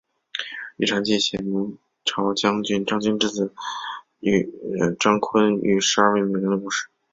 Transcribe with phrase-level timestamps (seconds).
[0.77, 3.53] 玉蟾记写明朝将军张经之子
[4.99, 6.87] 张昆与十二位美人的故事。